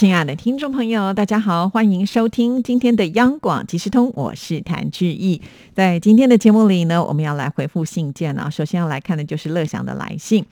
[0.00, 5.42] 亲爱的听众朋友，大家好，欢迎收听今天的央广即时通，我是谭志毅。
[5.74, 8.48] 在今天的节目里呢，我们要来回复信件啊。
[8.48, 10.42] 首先要来看的就是乐祥的来信。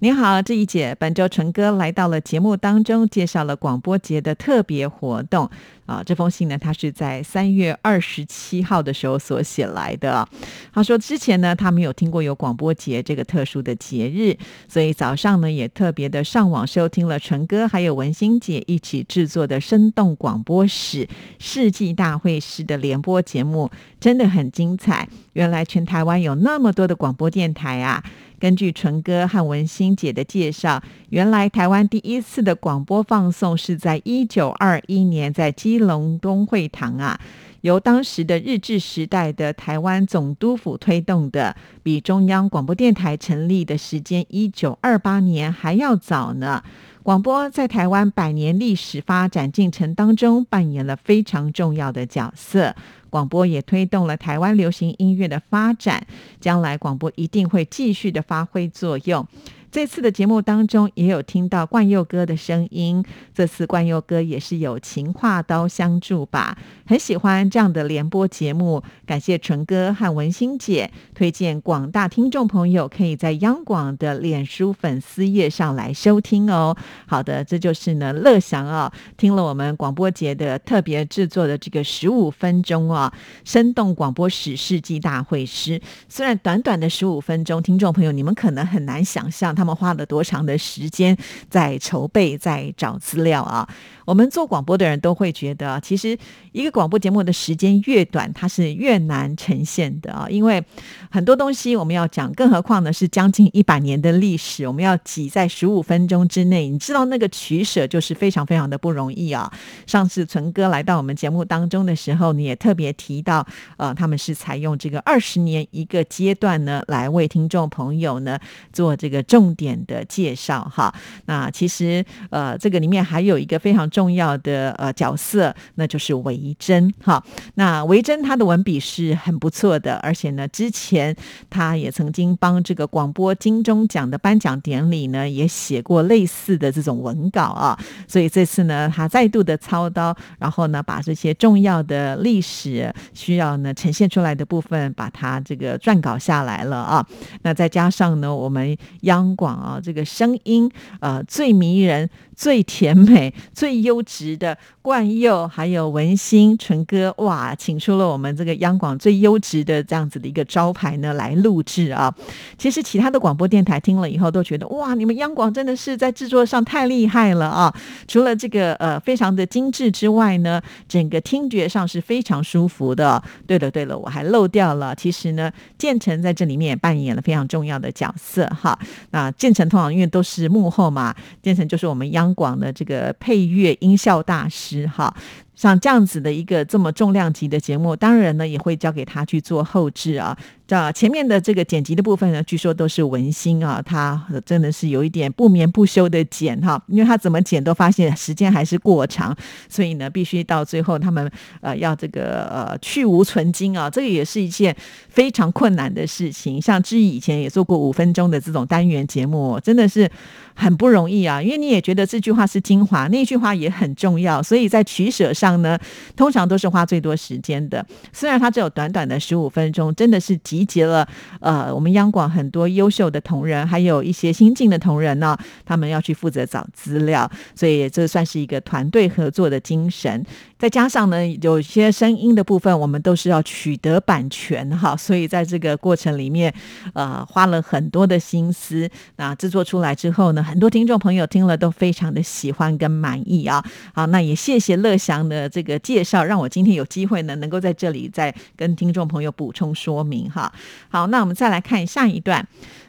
[0.00, 5.48] 你好，这一节，本周纯哥来到了节目当中，介绍了广播节的特别活动
[5.86, 6.02] 啊。
[6.04, 10.28] 这封信呢，他是在三月二十七号的时候所写来的。
[10.70, 14.36] 他说之前呢，他没有听过有广播节这个特殊的节日，
[14.68, 18.97] 所以早上呢，也特别的上网收听了纯哥还有文心姐一起。
[19.04, 21.08] 制作的生动广播史
[21.38, 23.70] 世纪大会师的联播节目
[24.00, 25.08] 真的很精彩。
[25.32, 28.02] 原来全台湾有那么多的广播电台啊！
[28.40, 30.80] 根据纯哥和文心姐的介绍，
[31.10, 37.18] 原来台湾第一次的广播放送是在一九二一年在基隆东会堂啊，
[37.62, 46.62] 由当时的日治时代的台湾总督府推动的，比中央广播电台成立的时间一九二八年还要早呢。
[47.02, 52.76] 广播在台湾百年历史发展进程当中扮演了非常重要的角色，
[53.08, 56.06] 广播也推动了台湾流行音乐的发展，
[56.38, 59.26] 将来广播一定会继续的发挥作用。
[59.70, 66.56] 这次的节目当中也有听到冠佑哥的声音，这次冠佑哥也是友情画刀相助吧，
[66.88, 68.82] 很喜欢这样的联播节目。
[69.04, 76.74] 感谢纯哥和文心姐推荐，广大听众朋友可以在央广的脸书粉丝页上来收听哦。
[77.06, 83.12] 好的，这就是呢乐祥啊，听了我们广播节的特别制作的这个十五分钟啊，
[83.44, 85.78] 生动广播史世纪大会师。
[86.08, 89.54] 虽然短短的十五分钟，听众朋友你们可能很难想象。
[89.54, 91.14] 他们花了多长的时间
[91.50, 93.68] 在筹备、在找资料啊？
[94.06, 96.16] 我们做广播的人都会觉得，其实
[96.52, 100.28] 一个广播节目的时间越短，它是越难呈现的啊。
[100.30, 100.64] 因为
[101.10, 109.52] 很多东西我们要讲，更何况呢是将近一百年的历史，我们要挤在十五分钟之内，你知道那个取舍就是非常非常的不容易啊。
[109.88, 113.46] 上次存哥来到我们节目当中的时候，你也特别提到，
[113.76, 118.38] 呃，他们是采用这个二十年一个阶段呢，来为听众朋友呢
[118.72, 119.54] 做这个重。
[119.58, 120.94] 点的介绍哈，
[121.26, 127.22] 那其实呃，这个里面还有一个非常重要的呃角色，那就是维珍哈。
[127.54, 131.16] 那维珍他的文笔是很不错的，而且呢，之前
[131.48, 137.78] 他也曾经帮这个广播金钟奖的颁奖典礼呢，也写过类似的这种文稿啊。
[138.06, 147.06] 所以这次呢，他再度的操刀，然后呢，把这些重要的历史需要呢呈现出来的部分，把它这个撰稿下来了啊。
[147.42, 162.10] 那再加上呢，我们央广啊，这个声音呃最迷人、最甜美、最优质的冠佑，还有文心纯哥，哇，请出了我们这个央广最优质的这样子的一个招牌呢来录制啊。
[162.56, 167.74] 其实其他的广播电台听了以后都觉得，哇，你们央广真的是在制作上太厉害了啊！
[168.06, 173.22] 除了这个呃非常的精致之外呢，整个听觉上是非常舒服的。
[173.46, 178.78] 对了对了，我还漏掉了，其实呢，建成在这里面也扮演了非常重要的角色哈。
[179.10, 185.14] 那建成通常因为都是幕后嘛，建成就是我们央广的这个配乐音效大师好
[185.58, 190.38] 像这样子的一个这么重量级的节目，当然呢也会交给他去做后置啊。
[190.68, 199.36] 这前面的这个剪辑的部分呢，据说都是文心啊，他真的是有一点不眠不休的剪哈，因为他怎么剪都发现时间还是过长，
[199.68, 201.28] 所以呢必须到最后他们
[201.60, 204.76] 呃要这个呃去无存精啊，这个也是一件
[205.08, 206.60] 非常困难的事情。
[206.60, 210.08] 像志毅以前也做过五分钟的这种单元节目，真的是
[210.54, 215.78] 很不容易啊，因为你也觉得这句话是精华，那句话也很重要，所以在取舍上呢，
[216.16, 217.84] 通常都是花最多时间的。
[218.12, 220.38] 虽然它只有短短的十五分钟，真的是。
[220.44, 221.06] 集结了
[221.40, 225.36] 呃，我们央广很多优秀的同仁，还有一些新进的同仁呢，
[225.66, 230.24] 他们要去负责找资料，所以这算是一个团队合作的精神。
[230.58, 236.52] 再加上呢，有些声音的部分，我们都是要取得版权哈，所以在这个过程里面，
[236.94, 238.88] 呃，花了很多的心思。
[239.16, 243.62] 那制作出来之后呢，很多听众朋友听了都非常的喜欢跟满意啊。
[243.92, 250.52] 好，那也谢谢乐祥的这个介绍，让我今天有机会呢，能够在这里再跟听众朋友补充说明哈。
[250.88, 252.46] 好，那我们再来看下一段。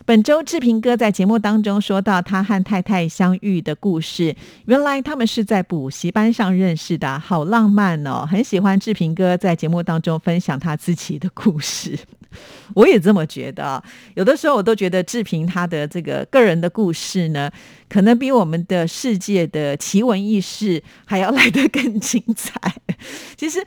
[0.10, 4.36] 本周志平哥在节目当中说到他和太太相遇的故事，
[4.66, 8.26] 原来他们是在补习班上认识的，好浪漫哦！
[8.26, 11.96] 很喜欢志平哥在节目当中分享他自己的故事。
[12.74, 13.84] 我也这么觉得。
[14.16, 17.52] 有的时候我都觉得志平他的这个个人的故事呢，
[17.88, 22.60] 可能比我们的世界的奇闻异事还要来得更精彩。
[23.38, 23.64] 其实。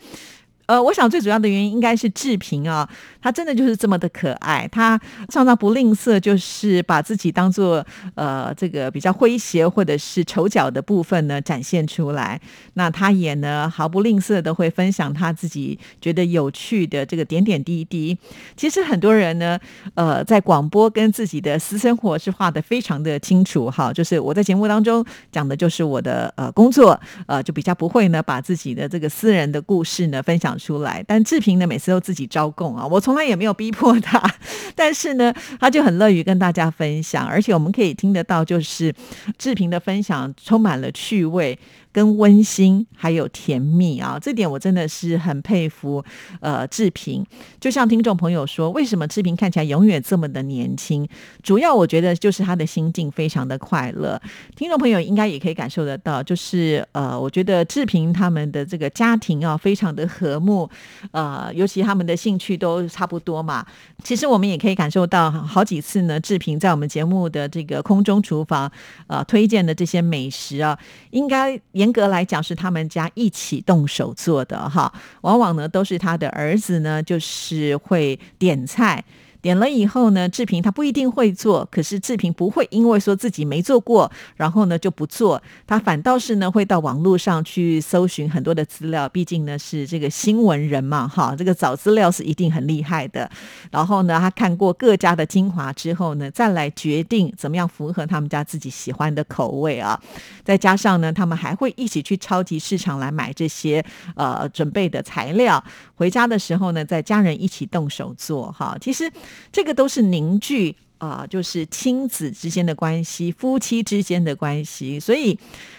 [0.67, 2.89] 呃，我想最主要的原因应该是志平啊，
[3.21, 4.99] 他真的就是这么的可爱，他
[5.29, 12.41] 常常不吝啬，就是把自己当做呃这个比较诙谐或者是丑角的部分呢展现出来。
[12.75, 18.17] 那他也呢毫不吝啬的会分享他自己觉得有趣的这个点点滴滴。
[18.57, 19.59] 其实很多人呢，
[19.95, 30.52] 呃，在广播跟自己的私生活是画的非常的清楚哈，就是我在节目当中讲的就是我的呃工作，呃，就比较不会呢把自己的这个私人的故事呢分享。
[30.59, 34.23] 出来，但志平呢，每次都自己招供啊，我从来也没有逼迫他，
[34.75, 38.95] 但是呢，他就很乐于跟大家分享，而且我们可以听得到，就是
[39.39, 41.59] 志平的分享充满了趣味。
[41.93, 46.03] 跟温馨还有甜蜜啊，这点我真的是很佩服。
[46.41, 47.25] 呃，志平
[47.61, 51.07] 就像听众朋友说，为什么志平看起来永远这么的年轻？
[51.43, 54.21] 主要我觉得就是他的心境非常的快乐。
[54.57, 60.69] 听众朋友应该也可以感受得到，就是呃，我觉得志平他们的这个家庭啊，非常的和睦。
[61.11, 63.67] 呃，尤其他们的兴趣都差不多嘛。
[64.03, 68.73] 其实我们也可以感受到好几次呢，志平在我们节目的这个空中厨房
[69.09, 70.79] 呃推荐的这些美食啊，
[71.11, 71.61] 应该。
[71.83, 74.93] 严格来讲，是他们家一起动手做的哈，
[75.23, 79.05] 往往呢都是他的儿子呢，就是会点菜。
[79.43, 93.29] 点了以后呢，志平他不一定会做，可是志平不会因为说自己没做过，然后呢就不做，他反倒是呢会到网络上去搜寻很多的资料，毕竟呢是这个新闻人嘛，哈，这个找资料是一定很厉害的。
[93.73, 100.01] 然后呢，他看过各家的精华之后呢，再来决定怎么样符合他们家自己喜欢的口味啊。
[100.45, 103.85] 再加上呢，他们还会一起去超级市场来买这些
[104.15, 105.63] 呃准备的材料，
[105.97, 108.77] 回家的时候呢，在家人一起动手做哈。
[108.81, 109.11] 其实。
[109.51, 110.77] 这个都是凝聚。
[111.03, 115.01] 啊，就是亲子之间的关系，夫妻之间的关系。
[115.01, 115.37] 所以，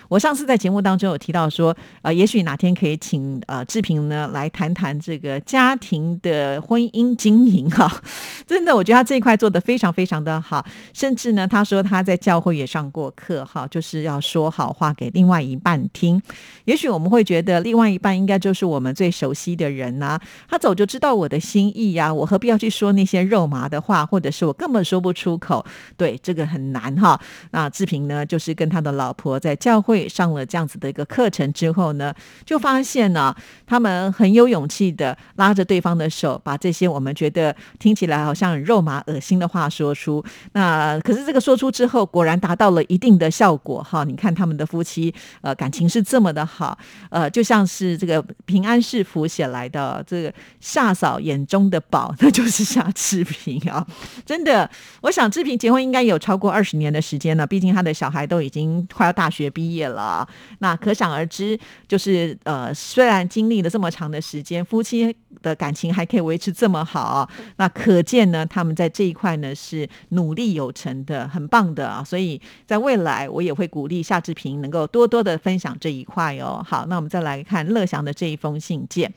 [0.10, 7.90] 我上次在节目当中有提到说，呃，也许哪天可以请呃志平呢来谈谈这个家庭的婚姻经营哈。
[8.46, 10.66] 真的，我觉得他这一块做的非常非常的好。
[10.92, 16.22] 甚至呢，他说他在教会也上过课哈，就是要说好话给另外一半听。
[16.66, 20.20] 也许我们会觉得另外一半应该就是我们最熟悉的人呐，
[20.50, 25.13] 他早就知道我的心意呀，我何必要去说那些肉麻的话，或者是我根本说不。
[25.14, 25.66] 出口
[25.96, 27.20] 对这个很难哈。
[27.52, 32.14] 那志平呢，就是跟他的老婆在教会上了这样子的一个课程之后呢，
[32.46, 33.34] 就发现呢，
[33.66, 40.24] 他们很有勇气的拉着对方的手，把这些我们觉得听起来好像肉麻恶心的话说出。
[40.54, 44.04] 那可是这个说出之后，果然达到了一定的效果哈。
[44.04, 46.78] 你看他们的夫妻呃感情是这么的好，
[47.10, 53.86] 呃就像是这个平安是福写来的这个夏嫂眼中的宝，那就是夏志平啊，
[54.26, 54.70] 真的。
[55.04, 60.26] 我想志平结婚应该有超过二十年的时间了，毕竟他的小孩都已经快要大学毕业了。
[60.60, 61.60] 那可想而知，
[61.90, 72.02] 就是呃，虽然经历了这么长的时间，夫妻的感情还可以维持这么好，那可见呢，他们在这一块呢是努力有成的，很棒的啊。
[72.02, 76.66] 所以在未来，我也会鼓励夏志平能够多多的分享这一块哦。
[76.66, 79.14] 好，那我们再来看乐祥的这一封信件。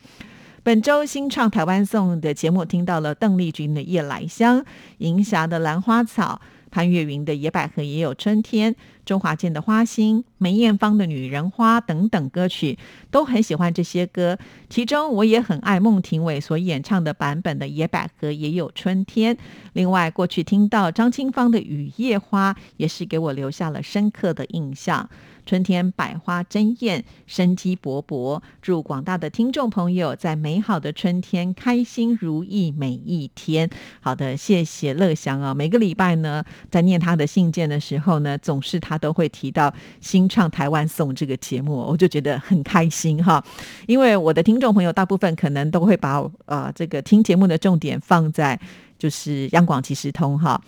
[0.67, 4.61] 本周新唱台湾颂的节目，听到了邓丽君的《夜来香》，
[4.99, 6.41] 银霞的《兰花草》，
[6.73, 8.73] 潘越云的《野百合也有春天》，
[9.05, 12.77] 周华健的《花心》，梅艳芳的《女人花》等等歌曲，
[13.13, 14.37] 都很喜欢这些歌。
[14.69, 19.37] 其中我也很爱孟庭苇所演唱的版本的《野百合也有春天》。
[19.75, 25.09] 另外，过去听到张清芳的《雨夜花》，也是给我留下了深刻的印象。
[25.47, 28.43] 春天百花争艳，生机勃勃。
[28.61, 33.71] 祝广大的听众朋友在美好的春天开心如意每一天。
[34.01, 35.55] 好的，谢谢乐祥啊。
[35.55, 43.43] 每个礼拜呢，在念他的信件的时候呢，总是他都会提到新唱台湾颂这个节目，我就觉得很开心哈。
[43.87, 48.59] 因为我的听众朋友大部分可能都会把呃这个听节目的重点放在
[48.99, 50.61] 就是央广即时通哈。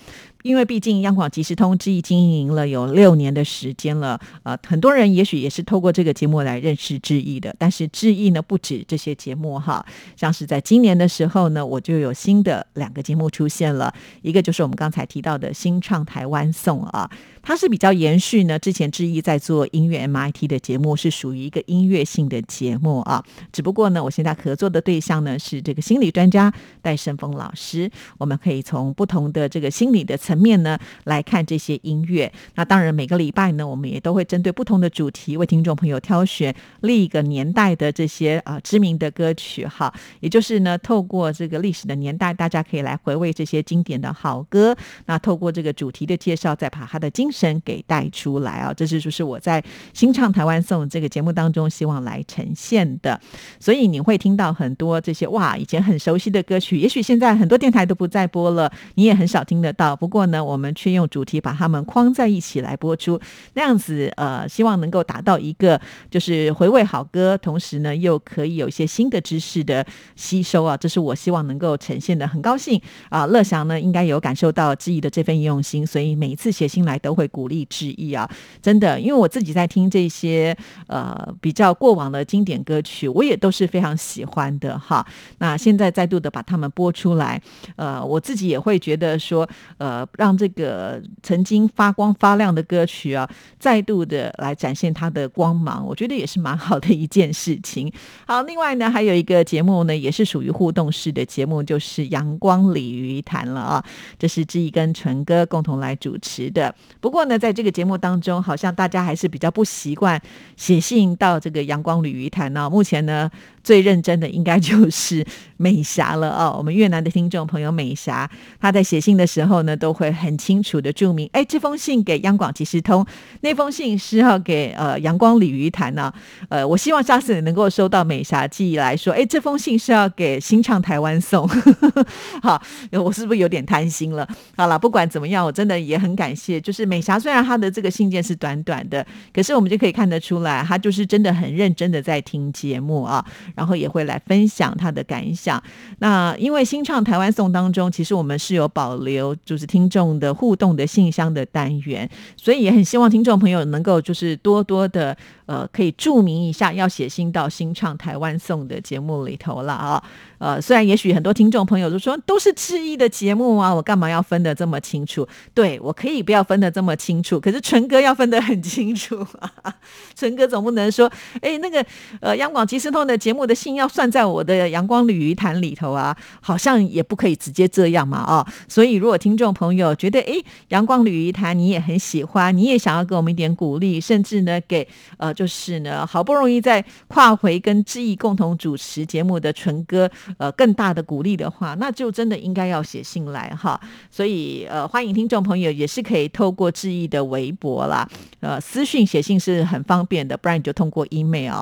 [0.43, 7.53] 因为毕竟央广即时通之意经营了有六年的时间了，呃，很多人也许也是透过这个节目来认识志毅的。
[7.59, 13.93] 但是志毅呢，不止这些节目哈，像是在今年的时候呢，我就有新的两个节目出现了，
[14.23, 17.11] 一个就是我们刚才提到的新唱台湾颂啊，
[17.43, 23.25] 它是比较延续呢之前志毅在做音乐 MIT 的节目，是属于一个音乐性的节目啊。
[23.53, 30.17] 只不过呢，我现在合作的对象呢是这个心理专家戴胜峰老师，我们可以从不同的这个心理的。
[30.29, 32.31] 层面呢来看这些音乐。
[32.55, 39.91] 那当然，每个礼拜呢，我们也都会针对不同的主题为听众朋友挑选另一个年代的这些啊知名的歌曲哈。
[40.21, 44.77] 也就是呢，透过这个历史的年代，大家可以来回味这些经典的好歌。
[45.07, 48.75] 那透过这个主题的介绍，再把他的精神给带出来啊。
[48.75, 53.19] 这是就是我在新唱台湾颂这个节目当中希望来呈现的。
[53.59, 59.97] 所以你会听到很多这些哇，以前很熟悉的歌曲，也许现在很多电台都不再播了，你也很少听得到。
[59.97, 63.21] 不过过呢，我们却用主题把它们框在一起来播出，
[63.55, 70.77] 那样子呃，希望能够达到一个就是回味好歌，同时呢又可以有一些新的知识的吸收啊。
[70.77, 72.27] 这是我希望能够呈现的。
[72.27, 78.29] 很高兴啊，乐祥呢应该有感受到志毅的这份用心，所以每一次写信来都会鼓励志毅啊。
[78.61, 80.57] 真的，因为我自己在听这些
[80.89, 85.07] 呃比较过往的经典歌曲，我也都是非常喜欢的哈。
[85.39, 87.41] 那现在再度的把它们播出来，
[87.77, 97.93] 呃，我自己也会觉得说，呃，让这个曾经发光发亮的歌曲啊，再度的来展现它的光芒，我觉得也是蛮好的一件事情。
[98.27, 103.85] 好，另外呢，还有一个节目呢，也是属于互动式的节目，就是阳光鲤鱼谈了啊，
[104.19, 106.75] 这是志毅跟纯哥共同来主持的。
[107.01, 110.21] 不过呢，在这个节目当中，好像大家还是比较不习惯
[110.57, 112.69] 写信到这个阳光鲤鱼谈呢。
[112.71, 113.31] 目前呢。
[113.69, 115.23] 最认真的应该就是
[115.59, 116.55] 美霞了哦。
[116.57, 118.27] 我们越南的听众朋友美霞，
[118.59, 123.05] 她在写信的时候呢，都会很清楚的注明，哎，这封信给央广即时通，
[123.43, 126.11] 那封信是要给呃阳光鲤鱼潭呢。
[126.49, 131.47] 呃，我希望下次你能够收到美霞寄来说，哎，这封信是要给新唱台湾送。
[132.41, 134.27] 好，我是不是有点贪心了？
[134.57, 136.59] 好了，不管怎么样，我真的也很感谢。
[136.59, 143.23] 就是美霞，虽然她的这个信件是短短的，可是我们就可以看得出来，她就是真的很认真的在听节目啊。
[143.59, 145.61] 然后也会来分享他的感想。
[145.99, 160.05] 那因为新唱台湾颂当中，其实我们是有保留就是听众的互动的信箱的单元，所以也很希望听众朋友能够就是多多的呃可以注明一下要写信到新唱台湾颂的节目里头了啊。
[160.39, 165.27] 呃，虽然也许很多听众朋友都说都是质疑的节目啊，我干嘛要分得这么清楚？
[165.53, 169.53] 对我可以不要分得这么清楚，可是纯哥要分得很清楚啊。
[170.15, 171.11] 纯哥总不能说，
[171.41, 171.85] 哎，那个
[172.21, 178.47] 呃，央广即时通的节目我的信要算在我的阳光鲤鱼潭里头啊，好像也不可以直接这样嘛啊。
[178.67, 180.35] 所以如果听众朋友觉得，哎，
[180.69, 190.11] 阳光鲤鱼潭你也很喜欢，你也想要给我们一点鼓励，甚至呢，给呃，就是呢，好不容易在跨回跟志毅共同主持节目的纯哥。
[190.39, 193.81] 呃，更大的鼓励的话，那就真的应该要写信来哈。
[194.11, 198.09] 所以呃，欢迎听众朋友也是可以透过志毅的微博啦，
[198.41, 201.53] 呃，私讯写信是很方便的，不然你就通过 email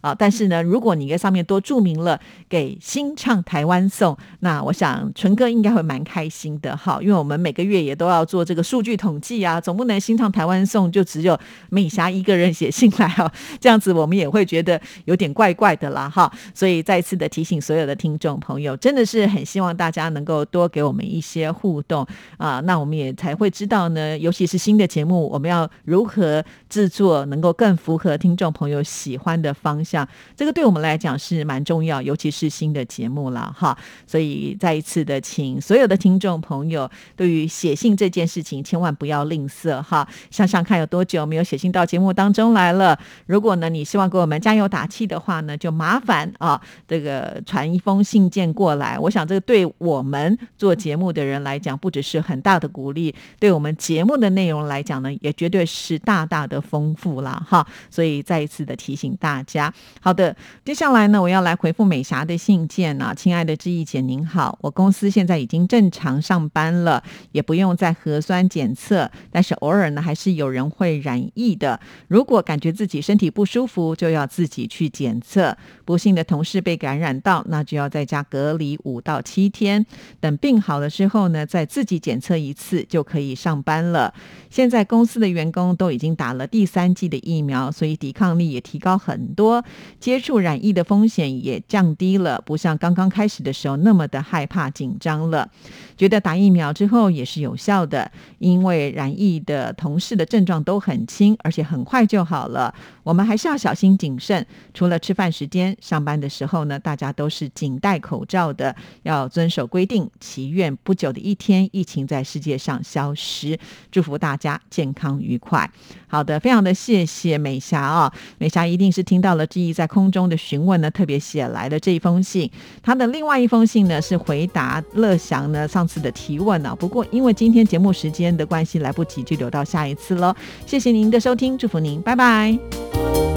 [0.00, 0.14] 啊。
[0.18, 6.98] 但是呢，如果你在上面多注明了给新唱台湾颂，那我想纯哥应该会蛮开心的哈。
[7.00, 11.38] 因为我们每个月也都要做这个数据统计啊，总不能新唱台湾颂就只有
[11.70, 16.30] 美霞一个人写信来哈， 这样子我们也会觉得有点怪怪的啦哈。
[16.52, 17.94] 所以再次的提醒所有的。
[17.94, 24.18] 听众朋友，真的是很希望大家能够多给我们一些互动啊，那我们也才会知道呢。
[24.18, 32.00] 尤其是新的节目，我们要如何制作，能够更符合听众朋友喜欢的方向，这个对我们来讲是蛮重要。
[32.00, 40.06] 尤其是新的节目了哈，所以再一次的，请所有的听众朋友，对于写信这件事情，千万不要吝啬哈。
[40.30, 42.98] 想想看，有多久没有写信到节目当中来了？
[43.26, 48.04] 如果呢，你希望给我们加油打气的话呢，就麻烦啊，这个传一封。
[48.04, 57.66] 信件过来，我想这个对我们做节目的人来讲，不只是很大的鼓励，对我们节目的内容来讲呢，也绝对是大大的丰富了哈。
[57.90, 71.80] 所以再一次的提醒大家，好的，接下来呢，我要来回复美霞的信件啊，亲爱的志毅姐您好，我公司现在已经正常上班了，也不用再核酸检测，但是偶尔呢，还是有人会染疫的。
[72.08, 75.56] 如果感觉自己身体不舒服，就要自己去检测。
[75.86, 77.88] 不幸的同事被感染到，那就要。
[77.94, 79.84] 在家隔离五到七天，
[80.18, 84.12] 等病好了之后呢，再自己检测一次就可以上班了。
[84.50, 89.64] 现在公司的员工都已经打了第三剂的疫苗，所以抵抗力也提高很多，
[90.00, 95.50] 接触染疫的风风险也降低了，不像刚刚开始的时候那么的害怕紧张了。
[95.96, 98.08] 觉得打疫苗之后也是有效的，
[98.38, 102.72] 因为染疫的同事的症状都很轻，而且很快就好了。
[103.04, 104.44] 我们还是要小心谨慎。
[104.72, 110.10] 除了吃饭时间、上班的时候呢，大家都是仅戴口罩的，要遵守规定。
[110.18, 113.56] 祈愿不久的一天，疫情在世界上消失。
[113.92, 115.70] 祝福大家健康愉快。
[116.08, 122.50] 好的，非常的谢谢美霞啊，美霞一定是听到了志毅在空中的询问呢，特别写来的这一封信。
[122.82, 126.74] 他的另外一封信呢，是回答乐祥呢上次的提问呢。
[126.74, 130.34] 不过因为今天节目时间的关系，来不及，就留到下一次喽。
[130.66, 132.93] 谢谢您的收听，祝福您，拜拜。
[132.94, 133.33] you